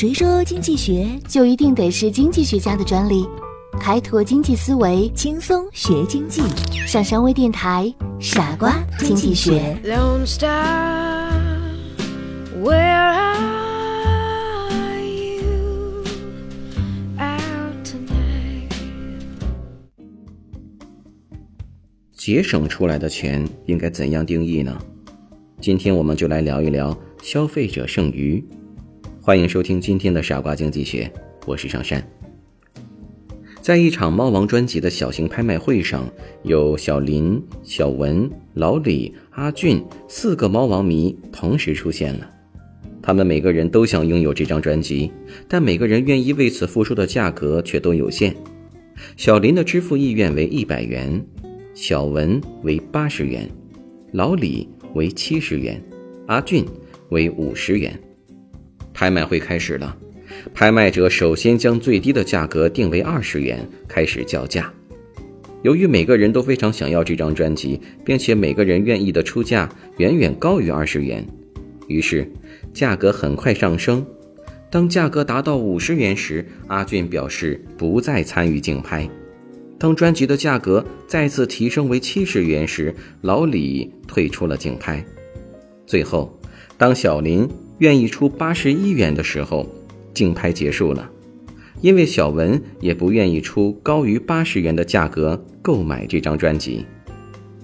[0.00, 3.28] 谁说经济学就一定得是经济学家的专利？
[3.78, 6.40] 开拓经济思维，轻松学经济？
[6.86, 9.78] 上山微电台，傻瓜经济学。
[9.84, 10.24] Where
[14.72, 16.02] are you
[17.18, 18.72] out tonight?
[22.14, 24.78] 节省出来的钱应该怎样定义呢？
[25.60, 28.42] 今天我们就来聊一聊消费者剩余。
[29.30, 31.08] 欢迎收听今天的傻瓜经济学，
[31.46, 32.04] 我是上山。
[33.60, 36.04] 在一场猫王专辑的小型拍卖会上，
[36.42, 42.28] 有小林、小文、老李、阿俊四个猫王迷同时出现了。
[43.00, 45.12] 他们每个人都想拥有这张专辑，
[45.46, 48.34] 但每个人愿意为此付出的价格却都有限。
[49.16, 51.24] 小林的支付意愿为一百元，
[51.72, 53.48] 小文为八十元，
[54.10, 55.80] 老李为七十元，
[56.26, 56.66] 阿俊
[57.10, 57.96] 为五十元。
[59.00, 59.96] 拍卖会开始了，
[60.52, 64.70] 拍卖者首先将最低的价格定为二十元，开始叫价。
[65.62, 69.66] 由于每个人都非常想要这张专辑，并且每个人愿意的出价
[69.96, 71.26] 远远高于二十元，
[71.88, 72.30] 于是
[72.74, 74.04] 价格很快上升。
[74.70, 79.08] 当价格达到五十元时，阿俊表示不再参与竞拍。
[79.78, 85.02] 当专辑的价格再次提升为七十元时，老李退出了竞拍。
[85.86, 86.38] 最后，
[86.76, 87.48] 当小林。
[87.80, 89.66] 愿意出八十一元的时候，
[90.12, 91.10] 竞拍结束了，
[91.80, 96.84] 因为小文也不愿意出高于八十元的价格购买这张专辑。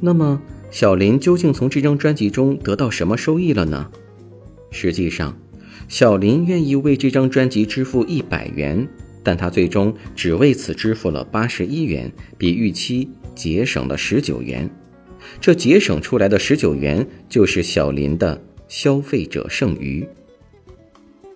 [0.00, 3.90] 那么，小林究竟从这张专辑中得到什么收益了呢？
[4.70, 5.36] 实际上，
[5.86, 8.88] 小林愿意为这张专辑支付一百元，
[9.22, 14.70] 但他最终只为此支付了八十一元，比预期节省了十九元。
[15.42, 18.42] 这节省出来的十九元，就是小林的。
[18.68, 20.06] 消费者剩余。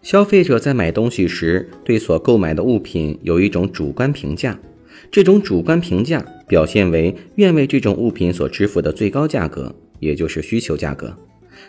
[0.03, 4.59] 消费者在买东西时，对所购买的物品有一种主观评价，
[5.11, 11.15] 这种主观评价表现为愿为这种物品所支付的最高价格，也就是需求价格。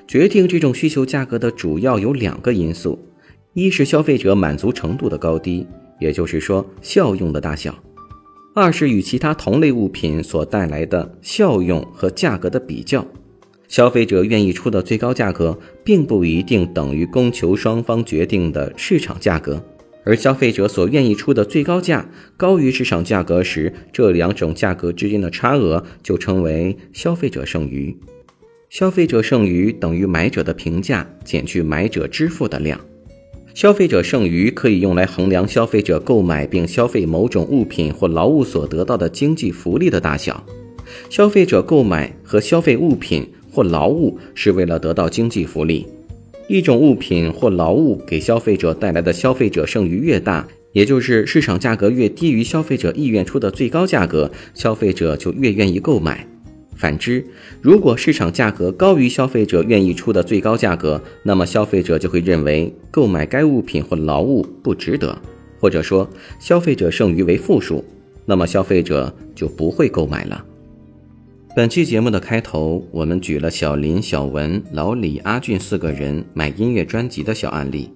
[0.07, 2.97] 决定这种需求价格的主要有两个因素：
[3.53, 5.67] 一是消费者满足程度的高低，
[5.99, 7.73] 也就是说效用的大小；
[8.55, 13.05] 二是与其他同类物品所带来的效用和价格的比较。
[13.71, 19.63] 消费者愿意出的最高价格，并不一定等于供求双方决定的市场价格，
[20.03, 22.05] 而消费者所愿意出的最高价
[22.35, 27.97] 高于市场价格时，这两种价格之间的差额就称为消费者剩余。
[28.69, 32.77] 消费者剩余等于买者的评价减去买者支付的量。
[33.53, 40.45] 消费者剩余可以用来衡量消费者购买并消费某种物品或劳务所得到的经济福利的大小。
[41.09, 43.25] 消费者购买和消费物品。
[43.51, 45.85] 或劳务是为了得到经济福利，
[46.47, 56.25] 一种物品或劳务给消费者带来的消费者剩余越大，也就是市场价格越低于消费者意愿出的最高价格，消费者就越愿意购买。
[56.75, 57.23] 反之，
[57.61, 65.15] 如果市场价格高于消费者愿意出的最高价格，那么消费者就会认为购买该物品或劳务不值得，
[65.59, 66.09] 或者说
[66.39, 67.85] 消费者剩余为负数，
[68.25, 70.43] 那么消费者就不会购买了。
[71.53, 77.91] 本期节目的开头，我们举了小林、小文、老李、阿俊四个人买音乐专辑的小案例。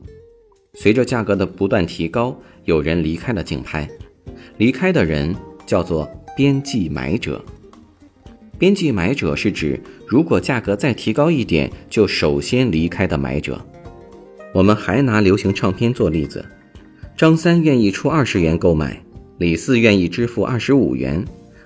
[0.74, 3.90] 随着价格的不断提高，有人离开了竞拍。
[4.58, 5.34] 离开的人
[5.66, 6.06] 叫做
[6.36, 7.42] 边际买者。
[8.60, 13.66] 边际买者是指如果价格再提高一点，就首先离开的买者。
[14.54, 16.44] 我们还拿流行唱片做例子，
[17.16, 19.02] 张三愿意出二十元购买，
[19.38, 21.24] 李四愿意支付二十五元。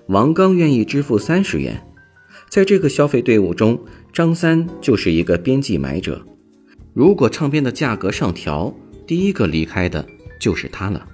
[0.10, 1.80] 王刚愿意支付三十元，
[2.50, 3.80] 在这个消费队伍中，
[4.12, 6.26] 张三就是一个边际买者。
[6.96, 8.74] 如果唱片的价格上调，
[9.06, 10.04] 第一个离开的
[10.40, 11.08] 就是他了。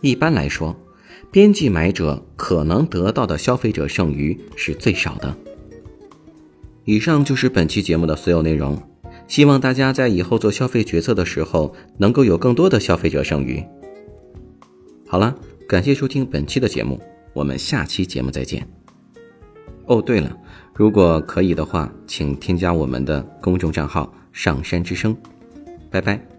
[0.00, 0.74] 一般来说，
[1.30, 5.36] 边际买者可能得到的消费者剩余是最少的。
[6.86, 8.82] 以上就是本期节目的所有内容，
[9.28, 13.62] 希望大家在以后做消费决策的时候能够有更多的消费者剩余。
[15.06, 15.36] 好了，
[15.68, 16.98] 感谢收听本期的节目。
[17.34, 18.66] 我们下期节目再见。
[19.86, 20.34] 哦，对了，
[20.74, 25.14] 如果可以的话，请添加我们的公众账号“上山之声”。
[25.90, 26.33] 拜拜。